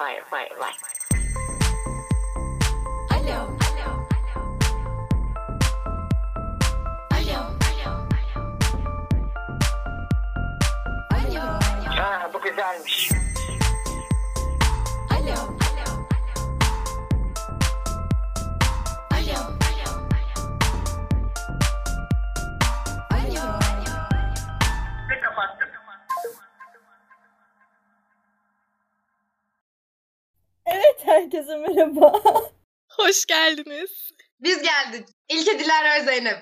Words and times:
right, 0.00 0.18
right, 0.32 0.50
right, 0.58 0.60
right. 0.60 1.03
Herkese 31.14 31.56
merhaba. 31.56 32.22
Hoş 32.88 33.26
geldiniz. 33.26 34.10
Biz 34.40 34.62
geldik. 34.62 35.08
İlke 35.28 35.58
Dilara 35.58 35.94
ve 35.94 36.04
Zeynep. 36.04 36.38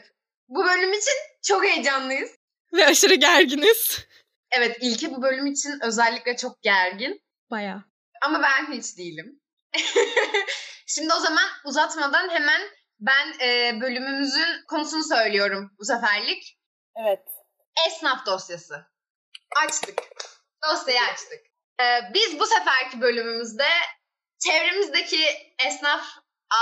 Bu 0.49 0.65
bölüm 0.65 0.93
için 0.93 1.15
çok 1.43 1.65
heyecanlıyız. 1.65 2.31
Ve 2.73 2.87
aşırı 2.87 3.15
gerginiz. 3.15 4.07
Evet 4.51 4.79
İlke 4.81 5.11
bu 5.11 5.23
bölüm 5.23 5.47
için 5.47 5.79
özellikle 5.83 6.37
çok 6.37 6.63
gergin. 6.63 7.23
Baya. 7.51 7.85
Ama 8.23 8.43
ben 8.43 8.73
hiç 8.73 8.99
değilim. 8.99 9.41
Şimdi 10.87 11.15
o 11.15 11.19
zaman 11.21 11.45
uzatmadan 11.65 12.29
hemen 12.29 12.63
ben 13.01 13.47
e, 13.47 13.81
bölümümüzün 13.81 14.65
konusunu 14.69 15.05
söylüyorum 15.05 15.71
bu 15.79 15.85
seferlik. 15.85 16.59
Evet. 16.97 17.23
Esnaf 17.87 18.27
dosyası. 18.27 18.87
Açtık. 19.67 19.99
Dosyayı 20.71 21.01
açtık. 21.13 21.41
E, 21.81 21.85
biz 22.15 22.39
bu 22.39 22.47
seferki 22.47 23.01
bölümümüzde 23.01 23.67
çevremizdeki 24.47 25.25
esnaf 25.67 26.05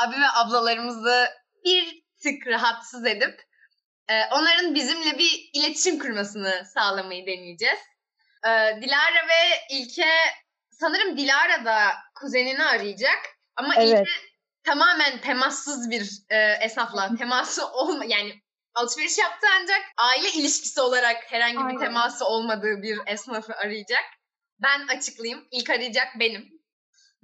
abi 0.03 0.17
ve 0.17 0.29
ablalarımızı 0.35 1.29
bir 1.65 2.03
tık 2.23 2.47
rahatsız 2.47 3.07
edip 3.07 3.41
e, 4.09 4.25
onların 4.33 4.75
bizimle 4.75 5.19
bir 5.19 5.51
iletişim 5.53 5.99
kurmasını 5.99 6.65
sağlamayı 6.75 7.27
deneyeceğiz. 7.27 7.79
E, 8.45 8.51
Dilara 8.83 9.29
ve 9.29 9.61
İlke 9.71 10.11
sanırım 10.71 11.17
Dilara 11.17 11.65
da 11.65 11.89
kuzenini 12.15 12.65
arayacak 12.65 13.19
ama 13.57 13.75
Evet. 13.77 13.89
İlke 13.89 14.11
tamamen 14.65 15.21
temassız 15.21 15.91
bir 15.91 16.11
e, 16.31 16.53
esnafla 16.65 17.17
teması 17.19 17.67
olma 17.67 18.05
yani 18.05 18.43
alışveriş 18.75 19.19
yaptı 19.19 19.47
ancak 19.61 19.81
aile 19.97 20.29
ilişkisi 20.29 20.81
olarak 20.81 21.33
herhangi 21.33 21.59
bir 21.59 21.65
Aynen. 21.65 21.79
teması 21.79 22.27
olmadığı 22.27 22.83
bir 22.83 22.99
esnafı 23.07 23.55
arayacak. 23.55 24.05
Ben 24.59 24.87
açıklayayım. 24.97 25.49
İlk 25.51 25.71
arayacak 25.71 26.09
benim. 26.21 26.60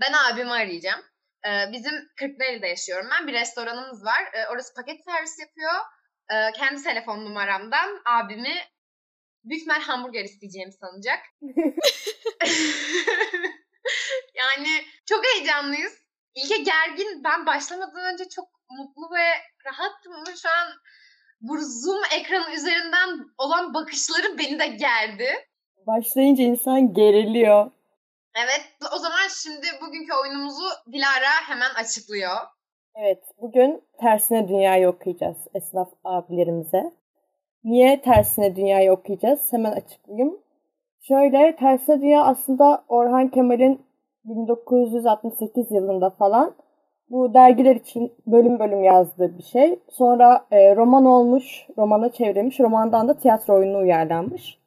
Ben 0.01 0.13
abimi 0.13 0.51
arayacağım. 0.51 1.01
Ee, 1.47 1.73
bizim 1.73 2.09
Kırklareli'de 2.17 2.67
yaşıyorum 2.67 3.09
ben. 3.11 3.27
Bir 3.27 3.33
restoranımız 3.33 4.05
var. 4.05 4.23
Ee, 4.35 4.47
orası 4.53 4.75
paket 4.75 5.05
servis 5.05 5.39
yapıyor. 5.41 5.73
Ee, 6.33 6.53
kendi 6.53 6.83
telefon 6.83 7.25
numaramdan 7.25 8.03
abimi 8.07 8.55
büyük 9.45 9.63
ihtimal 9.63 9.81
hamburger 9.81 10.25
isteyeceğimi 10.25 10.73
sanacak. 10.73 11.19
yani 14.35 14.85
çok 15.09 15.25
heyecanlıyız. 15.27 15.93
İlke 16.35 16.57
gergin. 16.57 17.25
Ben 17.25 17.47
başlamadan 17.47 18.13
önce 18.13 18.25
çok 18.29 18.49
mutlu 18.71 19.17
ve 19.17 19.27
rahattım 19.67 20.13
ama 20.13 20.37
şu 20.43 20.49
an 20.49 20.69
bu 21.41 21.59
Zoom 21.61 22.03
ekranı 22.19 22.55
üzerinden 22.55 23.27
olan 23.39 23.75
bakışları 23.75 24.39
beni 24.39 24.59
de 24.59 24.67
gerdi. 24.67 25.29
Başlayınca 25.87 26.45
insan 26.45 26.95
geriliyor. 26.95 27.71
Evet 28.45 28.65
o 28.95 28.99
zaman 28.99 29.29
şimdi 29.43 29.67
bugünkü 29.83 30.13
oyunumuzu 30.23 30.65
Dilara 30.93 31.35
hemen 31.49 31.71
açıklıyor. 31.75 32.37
Evet, 32.95 33.23
bugün 33.41 33.83
tersine 34.01 34.49
dünyayı 34.49 34.89
okuyacağız 34.89 35.37
esnaf 35.55 35.89
abilerimize. 36.05 36.93
Niye 37.65 38.01
tersine 38.01 38.57
dünyayı 38.57 38.93
okuyacağız? 38.93 39.53
Hemen 39.53 39.73
açıklayayım. 39.73 40.39
Şöyle, 41.01 41.57
tersine 41.57 42.01
dünya 42.01 42.25
aslında 42.25 42.85
Orhan 42.89 43.29
Kemal'in 43.29 43.87
1968 44.25 45.71
yılında 45.71 46.11
falan 46.11 46.55
bu 47.11 47.35
dergiler 47.35 47.77
için 47.77 48.13
bölüm 48.27 48.59
bölüm 48.59 48.85
yazdığı 48.85 49.39
bir 49.39 49.43
şey. 49.43 49.79
Sonra 49.91 50.47
e, 50.51 50.77
roman 50.77 51.05
olmuş, 51.05 51.67
romana 51.79 52.13
çevrilmiş, 52.13 52.61
romandan 52.61 53.09
da 53.09 53.15
tiyatro 53.15 53.55
oyunu 53.55 53.79
uyarlanmış. 53.79 54.59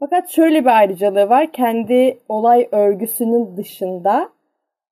Fakat 0.00 0.28
şöyle 0.28 0.60
bir 0.60 0.78
ayrıcalığı 0.78 1.28
var. 1.28 1.52
Kendi 1.52 2.18
olay 2.28 2.68
örgüsünün 2.72 3.56
dışında 3.56 4.28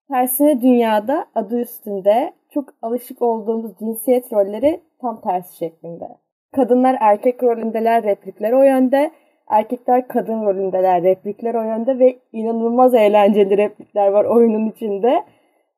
tersine 0.09 0.63
dünyada 0.63 1.27
adı 1.35 1.61
üstünde 1.61 2.33
çok 2.51 2.69
alışık 2.83 3.23
olduğumuz 3.23 3.79
cinsiyet 3.79 4.33
rolleri 4.33 4.81
tam 5.01 5.21
tersi 5.21 5.57
şeklinde. 5.57 6.09
Kadınlar 6.53 6.97
erkek 7.01 7.43
rolündeler, 7.43 8.03
replikler 8.03 8.53
o 8.53 8.63
yönde. 8.63 9.11
Erkekler 9.49 10.09
kadın 10.09 10.47
rolündeler, 10.47 11.03
replikler 11.03 11.55
o 11.55 11.63
yönde 11.63 11.99
ve 11.99 12.19
inanılmaz 12.33 12.95
eğlenceli 12.95 13.57
replikler 13.57 14.09
var 14.09 14.25
oyunun 14.25 14.67
içinde. 14.67 15.25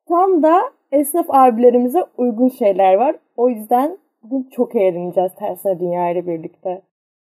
Tam 0.07 0.43
da 0.43 0.61
esnaf 0.91 1.25
abilerimize 1.29 2.03
uygun 2.17 2.49
şeyler 2.49 2.93
var. 2.93 3.15
O 3.37 3.49
yüzden 3.49 3.97
bugün 4.23 4.49
çok 4.49 4.75
eğleneceğiz 4.75 5.35
tersine 5.35 5.79
dünya 5.79 6.09
ile 6.09 6.27
birlikte. 6.27 6.81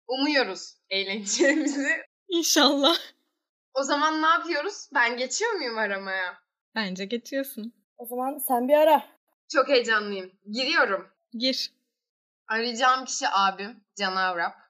Umuyoruz 0.08 0.74
eğleneceğimizi. 0.91 1.88
İnşallah. 2.28 2.96
O 3.74 3.82
zaman 3.82 4.22
ne 4.22 4.26
yapıyoruz? 4.26 4.88
Ben 4.94 5.16
geçiyor 5.16 5.52
muyum 5.52 5.78
aramaya? 5.78 6.38
Bence 6.74 7.04
geçiyorsun. 7.04 7.74
O 7.98 8.06
zaman 8.06 8.38
sen 8.38 8.68
bir 8.68 8.74
ara. 8.74 9.06
Çok 9.52 9.68
heyecanlıyım. 9.68 10.32
Giriyorum. 10.50 11.08
Gir. 11.32 11.72
Arayacağım 12.48 13.04
kişi 13.04 13.28
abim 13.28 13.84
Can 13.97 14.16
Avrap. 14.16 14.68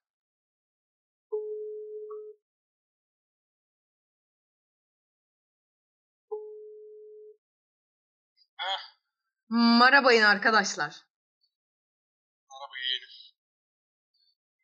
Merhabayın 9.51 10.23
arkadaşlar. 10.23 11.08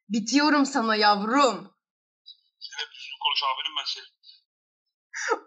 Bitiyorum 0.09 0.67
sana 0.67 0.97
yavrum. 0.97 1.75
Hep 2.79 2.89
düzgün 2.95 3.19
konuş 3.25 3.43
abinin 3.43 3.77
ben 3.79 3.85
seni. 3.85 4.05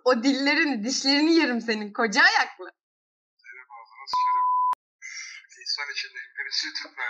O 0.05 0.23
dillerini, 0.23 0.83
dişlerini 0.83 1.35
yerim 1.35 1.61
senin 1.61 1.93
koca 1.93 2.21
ayaklı. 2.23 2.71
Senin 3.43 3.65
ağzına 3.75 4.05
sıçarım. 4.07 4.47
İnsan 5.61 5.93
içindeyim 5.93 6.31
beni 6.39 6.51
sütüme. 6.51 7.05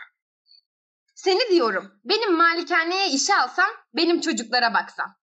Seni 1.16 1.52
diyorum. 1.52 2.02
Benim 2.04 2.34
malikaneye 2.38 3.10
işe 3.10 3.36
alsam, 3.36 3.70
benim 3.94 4.22
çocuklara 4.22 4.74
baksam. 4.74 5.16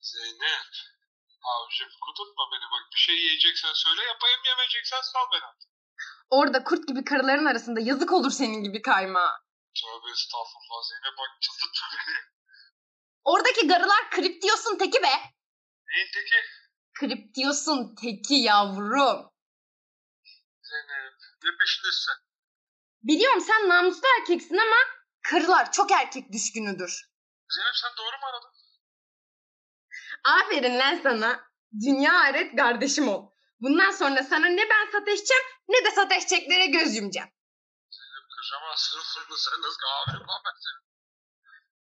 Zeynep. 0.00 0.72
Abicim 1.44 1.88
kudurtma 2.00 2.44
beni 2.52 2.66
bak. 2.72 2.92
Bir 2.94 2.98
şey 3.00 3.14
yiyeceksen 3.16 3.72
söyle 3.74 4.02
yapayım 4.02 4.40
yemeyeceksen 4.46 5.00
sal 5.00 5.26
beni. 5.32 5.42
Orada 6.30 6.64
kurt 6.64 6.88
gibi 6.88 7.04
karıların 7.04 7.44
arasında 7.44 7.80
yazık 7.80 8.12
olur 8.12 8.30
senin 8.30 8.62
gibi 8.62 8.82
kaymağa. 8.82 9.40
Tövbe 9.80 10.10
estağfurullah 10.12 10.82
Zeynep 10.88 11.18
bak 11.18 11.30
çıldırtma 11.42 11.86
beni. 11.92 12.16
Oradaki 13.24 13.68
garılar 13.68 14.10
krip 14.10 14.42
diyorsun 14.42 14.78
teki 14.78 15.02
be. 15.02 15.14
Neyin 15.88 16.08
teki? 16.14 16.36
Krip 17.00 17.34
diyorsun 17.34 17.94
teki 17.94 18.34
yavrum. 18.34 19.30
Zeynep. 20.62 21.14
Ne 21.44 21.50
peşindesin 21.60 22.06
sen? 22.06 22.16
Biliyorum 23.02 23.40
sen 23.40 23.68
namuslu 23.68 24.02
erkeksin 24.20 24.56
ama 24.56 24.76
karılar 25.22 25.72
çok 25.72 25.92
erkek 25.92 26.32
düşkünüdür. 26.32 27.10
Zeynep 27.48 27.76
sen 27.82 27.90
doğru 27.98 28.16
mu 28.20 28.26
aradın? 28.26 28.52
Aferin 30.24 30.78
lan 30.78 31.00
sana. 31.02 31.52
Dünya 31.84 32.12
aret 32.12 32.56
kardeşim 32.56 33.08
ol. 33.08 33.30
Bundan 33.60 33.90
sonra 33.90 34.22
sana 34.22 34.46
ne 34.46 34.62
ben 34.70 34.90
sataşacağım 34.92 35.42
ne 35.68 35.84
de 35.84 35.90
sataşacaklere 35.90 36.66
göz 36.66 36.96
yumacağım. 36.96 37.28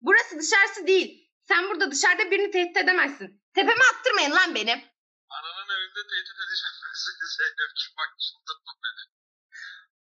Burası 0.01 0.39
dışarısı 0.39 0.87
değil. 0.87 1.33
Sen 1.49 1.69
burada 1.71 1.91
dışarıda 1.91 2.31
birini 2.31 2.51
tehdit 2.51 2.77
edemezsin. 2.77 3.45
Tepeme 3.55 3.85
attırmayın 3.93 4.31
lan 4.31 4.55
benim. 4.55 4.79
Ananın 5.31 5.69
evinde 5.77 6.03
tehdit 6.11 6.39
edeceğim 6.45 6.77
ben 6.83 6.95
Zeynep'ciğim 7.37 7.95
bak 7.99 8.11
çıldırtma 8.25 8.73
beni. 8.85 9.03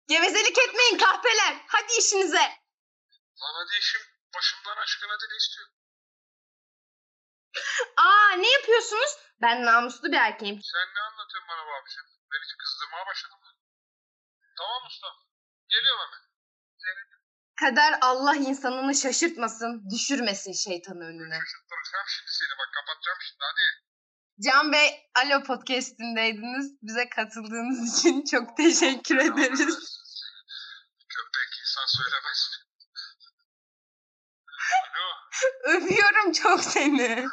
Gevezelik 0.08 0.58
etmeyin 0.58 0.98
kahpeler. 0.98 1.54
Hadi 1.68 1.94
işinize. 2.00 2.46
Lan 3.42 3.54
hadi 3.60 3.78
işim 3.80 4.02
başımdan 4.36 4.78
aşkına 4.78 5.14
hadi 5.14 5.26
ne 5.32 5.38
istiyorsun? 5.38 5.76
Aa 7.98 8.32
ne 8.36 8.52
yapıyorsunuz? 8.52 9.12
Ben 9.42 9.66
namuslu 9.66 10.12
bir 10.12 10.18
erkeğim. 10.18 10.60
Sen 10.64 10.88
ne 10.96 11.02
anlatıyorsun 11.02 11.50
bana 11.50 11.66
be 11.68 11.72
abicim? 11.82 12.04
Ben 12.32 12.40
hiç 12.46 12.58
kızdırmaya 12.58 13.06
başladım. 13.06 13.40
Tamam 14.58 14.86
usta. 14.88 15.08
Geliyorum 15.70 16.02
hemen. 16.02 16.35
Kader 17.60 17.94
Allah 18.02 18.36
insanını 18.36 18.96
şaşırtmasın, 18.96 19.90
düşürmesin 19.94 20.54
şeytanı 20.54 21.04
önüne. 21.04 21.40
Şaşırttıracağım 21.40 22.08
şimdi 22.16 22.32
seni 22.40 22.54
bak 22.60 22.70
kapatacağım 22.78 23.20
şimdi 23.28 23.44
hadi. 23.50 23.66
Can 24.46 24.72
Bey, 24.74 24.90
Alo 25.16 25.44
Podcast'indeydiniz. 25.44 26.66
Bize 26.82 27.10
katıldığınız 27.10 28.00
için 28.00 28.24
çok 28.32 28.58
teşekkür 28.58 29.18
ederiz. 29.18 29.78
Köpek 31.14 31.52
insan 31.62 31.86
söylemez? 31.98 32.40
Alo. 34.96 35.08
Öpüyorum 35.64 36.32
çok 36.32 36.64
seni. 36.64 37.28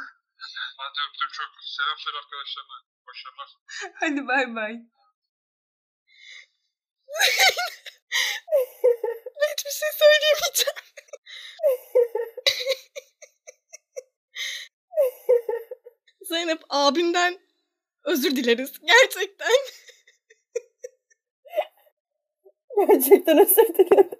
Hadi 0.79 0.99
öptüm 1.09 1.29
çok. 1.33 1.51
Selam 1.77 1.99
söyle 1.99 2.19
arkadaşlarına. 2.19 2.79
Başarılar. 3.07 3.49
Hadi 4.01 4.27
bay 4.29 4.55
bay. 4.57 4.75
Hiçbir 9.53 9.71
şey 9.71 9.89
söyleyemeyeceğim. 10.03 10.83
Zeynep 16.23 16.63
abimden 16.69 17.39
özür 18.05 18.37
dileriz. 18.37 18.73
Gerçekten. 18.81 19.49
Gerçekten 22.77 23.39
özür 23.39 23.75
dilerim. 23.75 24.11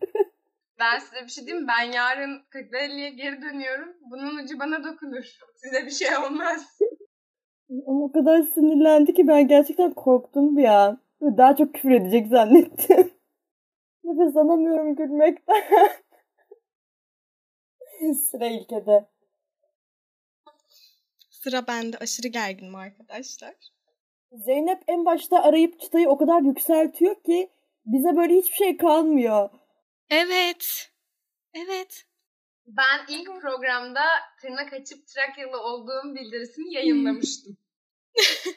Ben 0.79 0.99
size 0.99 1.25
bir 1.25 1.29
şey 1.29 1.47
diyeyim 1.47 1.65
mi? 1.65 1.69
Ben 1.79 1.93
yarın 1.93 2.43
Kırklareli'ye 2.51 3.11
geri 3.11 3.43
dönüyorum. 3.43 3.97
Bunun 4.11 4.45
ucu 4.45 4.59
bana 4.59 4.85
dokunur. 4.85 5.25
Size 5.57 5.87
bir 5.87 5.91
şey 5.91 6.17
olmaz. 6.17 6.79
Ama 7.87 8.05
o 8.05 8.13
kadar 8.13 8.43
sinirlendi 8.43 9.15
ki 9.15 9.29
ben 9.29 9.49
gerçekten 9.49 9.93
korktum 9.95 10.57
bir 10.57 10.65
an. 10.65 11.03
Daha 11.23 11.57
çok 11.57 11.75
küfür 11.75 11.91
edecek 11.91 12.27
zannettim. 12.27 13.12
Nefes 14.23 14.37
alamıyorum 14.37 14.97
gülmekten. 14.97 15.63
Sıra 18.31 18.47
ilkede. 18.47 19.09
Sıra 21.31 21.67
bende 21.67 21.99
aşırı 21.99 22.29
gerginim 22.29 22.75
arkadaşlar. 22.75 23.55
Zeynep 24.33 24.83
en 24.89 25.05
başta 25.05 25.43
arayıp 25.43 25.81
çıtayı 25.81 26.09
o 26.09 26.19
kadar 26.19 26.43
yükseltiyor 26.43 27.23
ki 27.23 27.51
bize 27.87 28.17
böyle 28.17 28.35
hiçbir 28.35 28.57
şey 28.57 28.77
kalmıyor. 28.77 29.51
Evet. 30.11 30.91
Evet. 31.55 32.05
Ben 32.67 33.01
ilk 33.09 33.41
programda 33.41 34.05
tırnak 34.41 34.73
açıp 34.73 35.07
Trakyalı 35.07 35.63
olduğum 35.63 36.15
bildirisini 36.15 36.75
yayınlamıştım. 36.75 37.57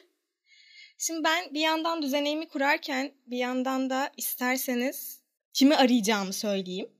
Şimdi 0.98 1.24
ben 1.24 1.54
bir 1.54 1.60
yandan 1.60 2.02
düzeneğimi 2.02 2.48
kurarken 2.48 3.12
bir 3.26 3.38
yandan 3.38 3.90
da 3.90 4.10
isterseniz 4.16 5.25
kimi 5.56 5.76
arayacağımı 5.76 6.32
söyleyeyim. 6.32 6.90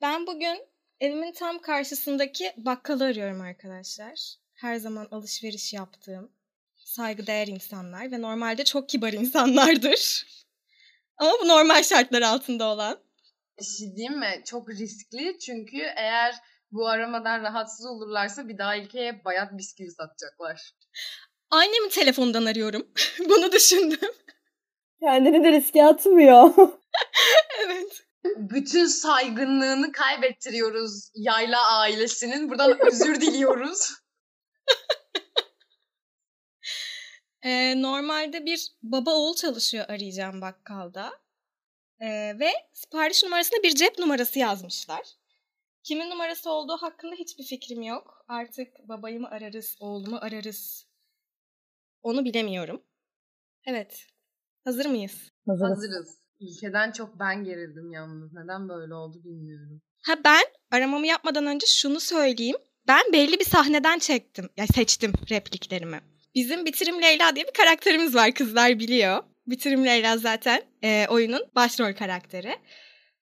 Ben 0.00 0.26
bugün 0.26 0.66
evimin 1.00 1.32
tam 1.32 1.58
karşısındaki 1.58 2.52
bakkalı 2.56 3.04
arıyorum 3.04 3.40
arkadaşlar. 3.40 4.34
Her 4.54 4.76
zaman 4.76 5.08
alışveriş 5.10 5.72
yaptığım 5.72 6.32
saygıdeğer 6.76 7.46
insanlar 7.46 8.12
ve 8.12 8.22
normalde 8.22 8.64
çok 8.64 8.88
kibar 8.88 9.12
insanlardır. 9.12 10.26
Ama 11.18 11.32
bu 11.42 11.48
normal 11.48 11.82
şartlar 11.82 12.22
altında 12.22 12.64
olan. 12.64 12.98
Bir 13.58 13.64
şey 13.64 13.96
diyeyim 13.96 14.18
mi? 14.18 14.42
Çok 14.44 14.70
riskli 14.70 15.38
çünkü 15.38 15.82
eğer 15.96 16.34
bu 16.72 16.88
aramadan 16.88 17.42
rahatsız 17.42 17.86
olurlarsa 17.86 18.48
bir 18.48 18.58
daha 18.58 18.76
ilkeye 18.76 19.24
bayat 19.24 19.58
bisküvi 19.58 19.90
satacaklar. 19.90 20.74
Annemin 21.50 21.88
telefonundan 21.88 22.44
arıyorum. 22.44 22.88
Bunu 23.18 23.52
düşündüm. 23.52 24.10
Kendini 25.00 25.44
de 25.44 25.52
riske 25.52 25.84
atmıyor. 25.84 26.54
evet. 27.64 28.04
Bütün 28.36 28.86
saygınlığını 28.86 29.92
kaybettiriyoruz 29.92 31.10
Yayla 31.14 31.68
ailesinin. 31.78 32.50
Buradan 32.50 32.78
özür 32.86 33.20
diliyoruz. 33.20 33.90
Ee, 37.44 37.82
normalde 37.82 38.46
bir 38.46 38.72
baba 38.82 39.14
oğul 39.14 39.34
çalışıyor 39.34 39.84
arayacağım 39.88 40.40
bakkalda. 40.40 41.12
Ee, 42.00 42.38
ve 42.38 42.50
sipariş 42.72 43.22
numarasına 43.24 43.62
bir 43.62 43.74
cep 43.74 43.98
numarası 43.98 44.38
yazmışlar. 44.38 45.02
Kimin 45.82 46.10
numarası 46.10 46.50
olduğu 46.50 46.76
hakkında 46.76 47.14
hiçbir 47.14 47.44
fikrim 47.44 47.82
yok. 47.82 48.24
Artık 48.28 48.88
babayı 48.88 49.20
mı 49.20 49.28
ararız, 49.28 49.76
oğlumu 49.80 50.16
ararız. 50.16 50.86
Onu 52.02 52.24
bilemiyorum. 52.24 52.82
Evet. 53.66 54.06
Hazır 54.64 54.86
mıyız? 54.86 55.32
Hazırız. 55.46 56.18
İlkeden 56.40 56.92
çok 56.92 57.18
ben 57.18 57.44
gerildim 57.44 57.92
yalnız. 57.92 58.32
Neden 58.32 58.68
böyle 58.68 58.94
oldu 58.94 59.24
bilmiyorum. 59.24 59.82
Ha 60.06 60.14
ben 60.24 60.44
aramamı 60.70 61.06
yapmadan 61.06 61.46
önce 61.46 61.66
şunu 61.66 62.00
söyleyeyim. 62.00 62.56
Ben 62.88 63.02
belli 63.12 63.40
bir 63.40 63.44
sahneden 63.44 63.98
çektim. 63.98 64.48
Ya 64.56 64.66
seçtim 64.66 65.12
repliklerimi. 65.30 66.00
Bizim 66.34 66.64
Bitirim 66.64 67.02
Leyla 67.02 67.36
diye 67.36 67.46
bir 67.46 67.52
karakterimiz 67.52 68.14
var 68.14 68.32
kızlar 68.32 68.78
biliyor. 68.78 69.22
Bitirim 69.46 69.84
Leyla 69.84 70.16
zaten 70.16 70.62
e, 70.82 71.06
oyunun 71.10 71.42
başrol 71.54 71.92
karakteri. 71.92 72.56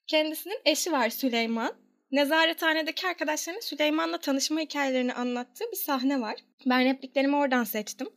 Kendisinin 0.06 0.60
eşi 0.64 0.92
var 0.92 1.10
Süleyman. 1.10 1.74
Nezarethanedeki 2.12 3.06
arkadaşlarının 3.06 3.60
Süleyman'la 3.60 4.18
tanışma 4.18 4.60
hikayelerini 4.60 5.14
anlattığı 5.14 5.64
bir 5.72 5.76
sahne 5.76 6.20
var. 6.20 6.34
Ben 6.66 6.84
repliklerimi 6.84 7.36
oradan 7.36 7.64
seçtim. 7.64 8.08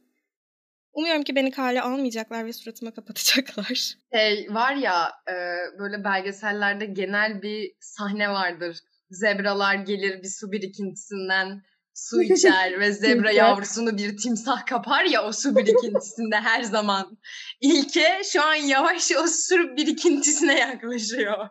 Umuyorum 0.96 1.24
ki 1.24 1.36
beni 1.36 1.52
kale 1.52 1.82
almayacaklar 1.82 2.46
ve 2.46 2.54
suratıma 2.54 2.92
kapatacaklar. 2.92 3.96
Şey 4.14 4.48
var 4.50 4.76
ya 4.76 5.12
e, 5.30 5.34
böyle 5.80 6.04
belgesellerde 6.04 6.86
genel 6.86 7.42
bir 7.42 7.72
sahne 7.80 8.30
vardır. 8.30 8.78
Zebralar 9.10 9.76
gelir 9.76 10.24
bir 10.24 10.28
su 10.28 10.52
birikintisinden 10.52 11.62
su 11.94 12.22
içer 12.22 12.80
ve 12.80 12.92
zebra 12.92 13.32
yavrusunu 13.32 13.98
bir 13.98 14.18
timsah 14.18 14.66
kapar 14.66 15.04
ya 15.04 15.24
o 15.24 15.32
su 15.32 15.56
birikintisinde 15.56 16.36
her 16.36 16.64
zaman. 16.64 17.18
İlke 17.62 18.22
şu 18.34 18.44
an 18.44 18.56
yavaş 18.56 19.12
o 19.12 19.28
su 19.28 19.56
birikintisine 19.78 20.60
yaklaşıyor. 20.60 21.48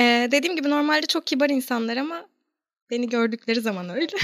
Ee, 0.00 0.28
dediğim 0.32 0.56
gibi 0.56 0.70
normalde 0.70 1.06
çok 1.06 1.26
kibar 1.26 1.50
insanlar 1.50 1.96
ama 1.96 2.26
beni 2.90 3.08
gördükleri 3.08 3.60
zaman 3.60 3.88
öyle. 3.88 4.16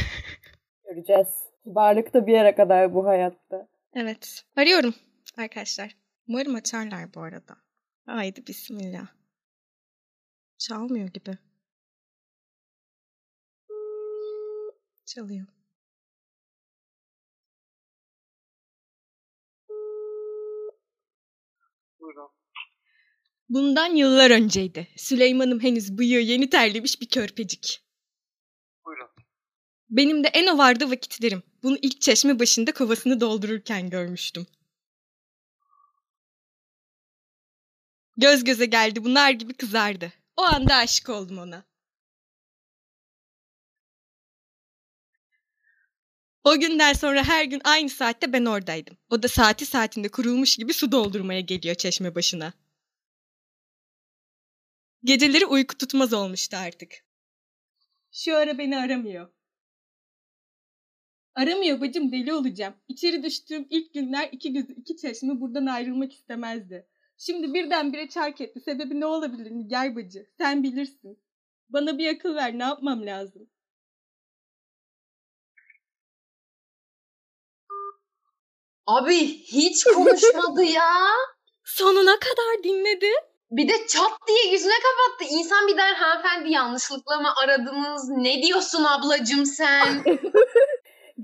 Göreceğiz. 0.85 1.29
Kibarlık 1.65 2.15
da 2.15 2.27
bir 2.27 2.33
yere 2.33 2.55
kadar 2.55 2.95
bu 2.95 3.07
hayatta. 3.07 3.69
Evet. 3.95 4.45
Arıyorum 4.57 4.95
arkadaşlar. 5.37 5.97
Umarım 6.29 6.55
açarlar 6.55 7.15
bu 7.15 7.21
arada. 7.21 7.57
Haydi 8.07 8.47
bismillah. 8.47 9.07
Çalmıyor 10.59 11.09
gibi. 11.09 11.39
Çalıyor. 15.07 15.47
Buyurun. 22.01 22.31
Bundan 23.49 23.95
yıllar 23.95 24.31
önceydi. 24.31 24.89
Süleyman'ım 24.97 25.61
henüz 25.61 25.99
bıyığı 25.99 26.21
yeni 26.21 26.51
terlemiş 26.51 27.01
bir 27.01 27.09
körpecik. 27.09 27.88
Benim 29.91 30.25
de 30.25 30.29
en 30.29 30.47
o 30.47 30.59
vardı 30.59 30.91
vakitlerim. 30.91 31.43
Bunu 31.63 31.79
ilk 31.83 32.01
çeşme 32.01 32.39
başında 32.39 32.73
kovasını 32.73 33.21
doldururken 33.21 33.91
görmüştüm. 33.91 34.47
Göz 38.17 38.45
göze 38.45 38.67
geldi 38.67 39.05
bunlar 39.05 39.31
gibi 39.31 39.55
kızardı. 39.55 40.13
O 40.37 40.43
anda 40.43 40.75
aşık 40.75 41.09
oldum 41.09 41.39
ona. 41.39 41.65
O 46.45 46.61
günden 46.61 46.93
sonra 46.93 47.25
her 47.25 47.45
gün 47.45 47.61
aynı 47.65 47.89
saatte 47.89 48.33
ben 48.33 48.45
oradaydım. 48.45 48.97
O 49.11 49.23
da 49.23 49.29
saati 49.29 49.67
saatinde 49.67 50.09
kurulmuş 50.09 50.57
gibi 50.57 50.75
su 50.75 50.93
doldurmaya 50.93 51.41
geliyor 51.41 51.75
çeşme 51.75 52.15
başına. 52.15 52.53
Geceleri 55.05 55.47
uyku 55.47 55.79
tutmaz 55.79 56.13
olmuştu 56.13 56.57
artık. 56.57 57.05
Şu 58.13 58.37
ara 58.37 58.59
beni 58.59 58.79
aramıyor. 58.79 59.38
Aramıyor 61.39 61.81
bacım 61.81 62.13
deli 62.13 62.33
olacağım. 62.33 62.75
İçeri 62.89 63.23
düştüğüm 63.23 63.67
ilk 63.71 63.95
günler 63.95 64.29
iki 64.33 64.53
gözü 64.53 64.73
iki 64.73 64.97
çeşme 64.97 65.41
buradan 65.41 65.67
ayrılmak 65.67 66.13
istemezdi. 66.13 66.87
Şimdi 67.19 67.55
birdenbire 67.55 68.09
çark 68.09 68.41
etti. 68.41 68.61
Sebebi 68.61 69.01
ne 69.01 69.07
olabilir 69.07 69.51
Nigar 69.51 69.97
bacı? 69.97 70.27
Sen 70.39 70.63
bilirsin. 70.63 71.19
Bana 71.69 71.99
bir 71.99 72.15
akıl 72.15 72.35
ver 72.35 72.59
ne 72.59 72.63
yapmam 72.63 73.07
lazım? 73.07 73.51
Abi 78.87 79.27
hiç 79.29 79.85
konuşmadı 79.85 80.63
ya. 80.63 80.95
Sonuna 81.65 82.19
kadar 82.19 82.65
dinledi. 82.65 83.11
Bir 83.51 83.69
de 83.69 83.87
çat 83.89 84.13
diye 84.29 84.53
yüzüne 84.53 84.73
kapattı. 84.73 85.35
İnsan 85.35 85.69
bir 85.69 85.77
der 85.77 85.95
hanımefendi 85.95 86.51
yanlışlıkla 86.51 87.21
mı 87.21 87.29
aradınız? 87.43 88.09
Ne 88.09 88.43
diyorsun 88.43 88.85
ablacım 88.85 89.47
sen? 89.47 90.05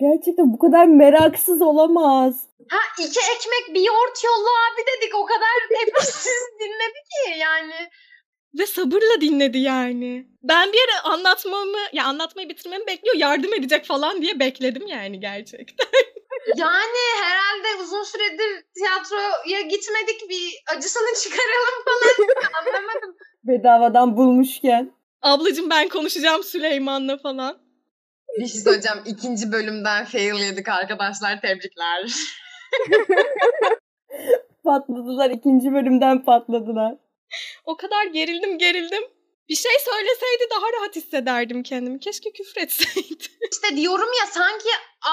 Gerçekten 0.05 0.53
bu 0.53 0.59
kadar 0.59 0.87
meraksız 0.87 1.63
olamaz. 1.63 2.35
ha 2.71 2.79
iki 2.99 3.21
ekmek 3.35 3.75
bir 3.75 3.81
yoğurt 3.81 4.25
yolla 4.25 4.51
abi 4.67 4.83
dedik. 4.91 5.15
O 5.15 5.25
kadar 5.27 5.57
tepkisiz 5.85 6.43
dinledi 6.61 7.01
ki 7.11 7.39
yani. 7.39 7.91
Ve 8.59 8.67
sabırla 8.67 9.21
dinledi 9.21 9.59
yani. 9.59 10.27
Ben 10.43 10.73
bir 10.73 10.79
ara 10.79 11.13
anlatmamı, 11.13 11.79
ya 11.93 12.05
anlatmayı 12.05 12.49
bitirmemi 12.49 12.87
bekliyor, 12.87 13.17
yardım 13.17 13.55
edecek 13.55 13.85
falan 13.85 14.23
diye 14.23 14.39
bekledim 14.41 14.87
yani 14.87 15.21
gerçekten. 15.21 15.87
Yani 16.57 17.23
herhalde 17.23 17.83
uzun 17.83 18.03
süredir 18.03 18.65
tiyatroya 18.75 19.61
gitmedik 19.61 20.31
bir 20.31 20.77
acısını 20.77 21.23
çıkaralım 21.23 21.85
falan. 21.85 22.29
Anlamadım. 22.61 23.17
Bedavadan 23.45 24.17
bulmuşken. 24.17 24.93
Ablacığım 25.23 25.71
ben 25.71 25.89
konuşacağım 25.89 26.43
Süleyman'la 26.43 27.17
falan. 27.19 27.64
Bir 28.39 28.47
şey 28.47 28.61
söyleyeceğim. 28.61 28.99
İkinci 29.07 29.53
bölümden 29.53 30.05
fail 30.05 30.35
yedik 30.35 30.69
arkadaşlar. 30.69 31.41
Tebrikler. 31.41 32.05
Patladılar. 34.65 35.31
ikinci 35.31 35.73
bölümden 35.73 36.25
patladılar. 36.25 36.95
O 37.65 37.77
kadar 37.77 38.07
gerildim 38.07 38.59
gerildim. 38.59 39.03
Bir 39.49 39.55
şey 39.55 39.73
söyleseydi 39.85 40.51
daha 40.51 40.67
rahat 40.81 40.97
hissederdim 40.97 41.63
kendimi. 41.63 42.01
Keşke 42.01 42.33
küfretseydi. 42.33 43.25
İşte 43.53 43.77
diyorum 43.77 44.09
ya 44.21 44.27
sanki 44.27 44.69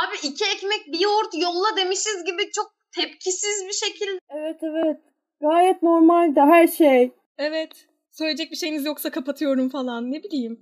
abi 0.05 0.15
iki 0.27 0.45
ekmek 0.45 0.87
bir 0.93 0.99
yoğurt 0.99 1.33
yolla 1.33 1.77
demişiz 1.77 2.23
gibi 2.25 2.51
çok 2.51 2.71
tepkisiz 2.95 3.67
bir 3.67 3.73
şekilde. 3.87 4.19
Evet 4.29 4.59
evet. 4.63 4.97
Gayet 5.41 5.83
normaldi 5.83 6.39
her 6.39 6.67
şey. 6.67 7.11
evet. 7.37 7.87
Söyleyecek 8.11 8.51
bir 8.51 8.55
şeyiniz 8.55 8.85
yoksa 8.85 9.11
kapatıyorum 9.11 9.69
falan. 9.69 10.11
Ne 10.11 10.23
bileyim. 10.23 10.59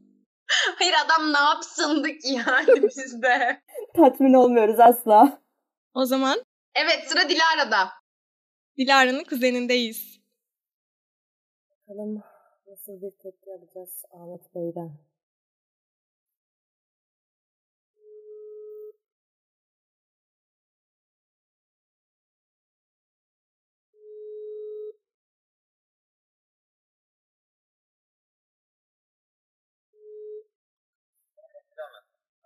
Hayır 0.80 0.94
adam 1.06 1.34
ne 1.34 1.40
yapsındık 1.40 2.26
yani 2.26 2.84
biz 2.98 3.22
de. 3.22 3.62
Tatmin 3.96 4.34
olmuyoruz 4.34 4.80
asla. 4.80 5.42
O 5.94 6.06
zaman 6.06 6.44
Evet 6.76 7.10
sıra 7.10 7.30
Dilara'da. 7.30 7.90
Dilara'nın 8.78 9.24
kuzenindeyiz. 9.24 10.20
Bakalım 11.72 12.24
nasıl 12.68 13.02
bir 13.02 13.12
tepki 13.12 13.52
alacağız 13.52 14.04
Ahmet 14.12 14.56
Bey'den. 14.56 15.09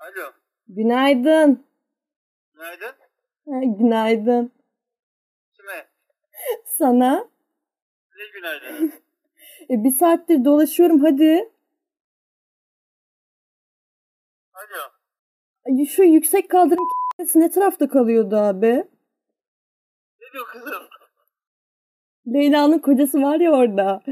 Alo. 0.04 0.34
Günaydın. 0.68 1.66
Günaydın. 2.54 2.96
Ha, 3.50 3.60
günaydın. 3.80 4.52
Kime? 5.54 5.88
Sana. 6.66 7.30
Ne 8.18 8.28
günaydın? 8.34 8.94
E, 9.70 9.84
bir 9.84 9.92
saattir 9.92 10.46
dolaşıyorum 10.46 11.00
hadi. 11.00 11.52
Alo. 14.54 14.92
Ay, 15.66 15.86
Şu 15.86 16.04
yüksek 16.04 16.50
kaldırım 16.50 16.88
ne 17.36 17.52
tarafta 17.52 17.90
kalıyordu 17.90 18.36
abi? 18.36 18.88
Ne 20.22 20.32
diyor 20.34 20.48
kızım? 20.48 20.84
Leyla'nın 22.28 22.80
kocası 22.80 23.22
var 23.22 23.40
ya 23.40 23.52
orada. 23.52 24.04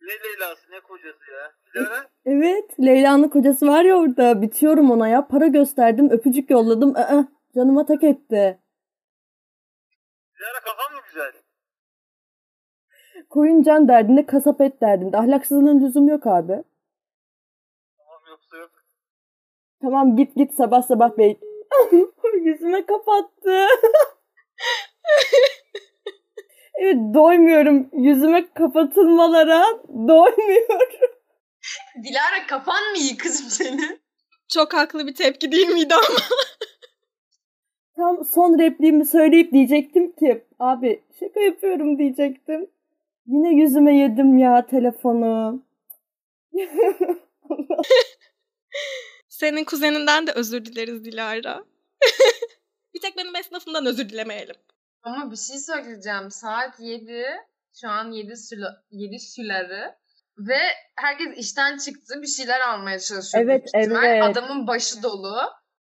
Ne 0.00 0.12
Leyla'sı 0.24 0.70
ne 0.70 0.80
kocası 0.80 1.30
ya? 1.32 1.57
Dilara? 1.74 2.08
Evet, 2.26 2.80
Leyla'nın 2.80 3.28
kocası 3.28 3.66
var 3.66 3.84
ya 3.84 3.96
orada. 3.96 4.42
Bitiyorum 4.42 4.90
ona 4.90 5.08
ya. 5.08 5.28
Para 5.28 5.46
gösterdim, 5.46 6.10
öpücük 6.10 6.50
yolladım. 6.50 6.96
Aa, 6.96 7.28
canıma 7.54 7.86
tak 7.86 8.04
etti. 8.04 8.58
Dilara 10.38 10.60
kafan 10.64 10.96
mı 10.96 11.00
güzel? 11.08 11.32
Koyun 13.30 13.62
can 13.62 13.88
derdinde, 13.88 14.26
kasap 14.26 14.60
et 14.60 14.80
derdinde. 14.80 15.16
Ahlaksızlığın 15.16 15.80
lüzum 15.80 16.08
yok 16.08 16.26
abi. 16.26 16.62
Tamam 17.98 18.22
yoksa 18.30 18.56
yok. 18.56 18.70
Tamam 19.82 20.16
git 20.16 20.36
git 20.36 20.54
sabah 20.54 20.82
sabah 20.82 21.18
bey. 21.18 21.38
Yüzüme 22.42 22.86
kapattı. 22.86 23.66
evet 26.74 26.96
doymuyorum. 27.14 27.88
Yüzüme 27.92 28.52
kapatılmalara 28.54 29.64
doymuyorum. 29.88 31.17
Dilara 32.02 32.46
kafan 32.46 32.90
mı 32.90 32.98
iyi 32.98 33.16
kızım 33.16 33.50
senin? 33.50 34.00
Çok 34.48 34.74
haklı 34.74 35.06
bir 35.06 35.14
tepki 35.14 35.52
değil 35.52 35.68
miydi 35.68 35.94
ama? 35.94 36.18
Tam 37.96 38.24
son 38.24 38.58
repliğimi 38.58 39.06
söyleyip 39.06 39.52
diyecektim 39.52 40.12
ki 40.12 40.44
abi 40.58 41.02
şaka 41.20 41.40
yapıyorum 41.40 41.98
diyecektim. 41.98 42.70
Yine 43.26 43.48
yüzüme 43.48 43.98
yedim 43.98 44.38
ya 44.38 44.66
telefonu. 44.66 45.62
Senin 49.28 49.64
kuzeninden 49.64 50.26
de 50.26 50.32
özür 50.32 50.64
dileriz 50.64 51.04
Dilara. 51.04 51.64
bir 52.94 53.00
tek 53.00 53.16
benim 53.16 53.36
esnafımdan 53.36 53.86
özür 53.86 54.08
dilemeyelim. 54.08 54.56
Ama 55.02 55.30
bir 55.30 55.36
şey 55.36 55.58
söyleyeceğim. 55.58 56.30
Saat 56.30 56.80
7. 56.80 57.24
Şu 57.80 57.88
an 57.88 58.12
7 58.12 58.36
süla, 58.36 58.82
7 58.90 59.18
süları. 59.18 59.94
Ve 60.38 60.58
herkes 60.96 61.38
işten 61.38 61.78
çıktı. 61.78 62.22
Bir 62.22 62.26
şeyler 62.26 62.60
almaya 62.60 62.98
çalışıyor. 62.98 63.44
Evet, 63.44 63.70
evet. 63.74 64.22
Adamın 64.22 64.66
başı 64.66 65.02
dolu. 65.02 65.36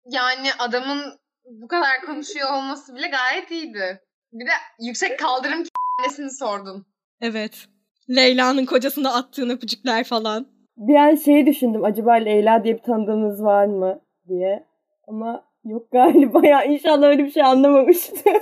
Yani 0.06 0.50
adamın 0.60 1.20
bu 1.46 1.68
kadar 1.68 2.02
konuşuyor 2.06 2.54
olması 2.54 2.96
bile 2.96 3.08
gayet 3.08 3.52
iyiydi. 3.52 4.02
Bir 4.32 4.46
de 4.46 4.52
yüksek 4.80 5.20
kaldırım 5.20 5.64
k***nesini 5.64 6.32
sordun. 6.40 6.86
Evet. 7.22 7.66
Leyla'nın 8.10 8.66
kocasına 8.66 9.14
attığın 9.14 9.50
öpücükler 9.50 10.04
falan. 10.04 10.48
Bir 10.78 10.96
an 10.96 11.16
şeyi 11.16 11.46
düşündüm 11.46 11.84
acaba 11.84 12.14
Leyla 12.14 12.64
diye 12.64 12.78
bir 12.78 12.84
tanıdığımız 12.84 13.44
var 13.44 13.66
mı 13.66 14.02
diye. 14.28 14.68
Ama 15.08 15.44
yok 15.66 15.92
galiba 15.92 16.48
ya 16.48 16.64
inşallah 16.64 17.08
öyle 17.08 17.24
bir 17.26 17.32
şey 17.32 17.44
anlamamıştır. 17.44 18.20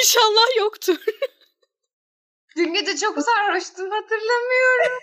İnşallah 0.00 0.58
yoktur. 0.58 0.96
Dün 2.56 2.74
gece 2.74 2.96
çok 2.96 3.18
sarhoştum 3.22 3.90
hatırlamıyorum. 3.90 4.98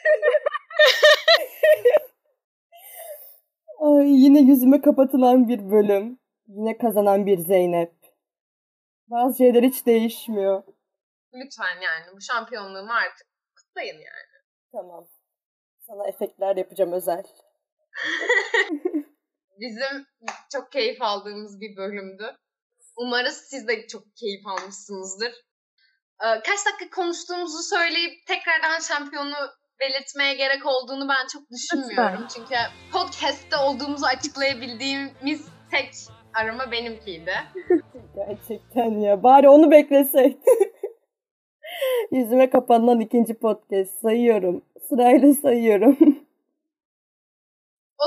Ay, 3.79 4.23
yine 4.23 4.39
yüzüme 4.39 4.81
kapatılan 4.81 5.47
bir 5.47 5.71
bölüm. 5.71 6.19
Yine 6.47 6.77
kazanan 6.77 7.25
bir 7.25 7.37
Zeynep. 7.37 7.93
Bazı 9.07 9.37
şeyler 9.37 9.63
hiç 9.63 9.85
değişmiyor. 9.85 10.63
Lütfen 11.33 11.81
yani 11.81 12.05
bu 12.15 12.21
şampiyonluğumu 12.21 12.91
artık 12.91 13.27
kutlayın 13.55 13.95
yani. 13.95 14.43
Tamam. 14.71 15.07
Sana 15.79 16.07
efektler 16.07 16.55
yapacağım 16.55 16.91
özel. 16.91 17.23
Bizim 19.59 20.05
çok 20.51 20.71
keyif 20.71 21.01
aldığımız 21.01 21.61
bir 21.61 21.77
bölümdü. 21.77 22.35
Umarız 22.95 23.37
siz 23.37 23.67
de 23.67 23.87
çok 23.87 24.03
keyif 24.15 24.47
almışsınızdır. 24.47 25.48
Ee, 26.23 26.41
Kaç 26.45 26.65
dakika 26.65 27.01
konuştuğumuzu 27.01 27.63
söyleyip 27.63 28.25
tekrardan 28.27 28.79
şampiyonu 28.79 29.35
belirtmeye 29.79 30.33
gerek 30.33 30.65
olduğunu 30.65 31.09
ben 31.09 31.27
çok 31.33 31.41
düşünmüyorum. 31.51 32.27
Çünkü 32.35 32.55
podcast'te 32.93 33.57
olduğumuzu 33.57 34.05
açıklayabildiğimiz 34.05 35.45
tek 35.71 35.93
arama 36.33 36.71
benimkiydi. 36.71 37.33
Gerçekten 38.15 38.99
ya. 38.99 39.23
Bari 39.23 39.49
onu 39.49 39.71
bekleseydi. 39.71 40.39
Yüzüme 42.11 42.49
kapanılan 42.49 42.99
ikinci 42.99 43.33
podcast 43.33 44.01
sayıyorum. 44.01 44.65
Sırayla 44.89 45.33
sayıyorum. 45.33 45.97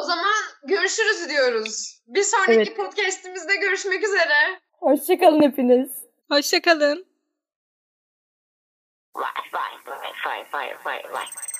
O 0.00 0.02
zaman 0.02 0.34
görüşürüz 0.64 1.28
diyoruz. 1.28 2.00
Bir 2.06 2.22
sonraki 2.22 2.52
Evet. 2.52 2.76
podcast'imizde 2.76 3.56
görüşmek 3.56 4.04
üzere. 4.04 4.60
Hoşçakalın 4.72 5.42
hepiniz. 5.42 5.90
Hoşçakalın. 6.30 7.06
Right, 9.14 9.26
right, 9.52 9.78
right, 9.86 10.14
right, 10.26 10.46
right, 10.54 10.72
right, 10.86 11.04
right. 11.12 11.51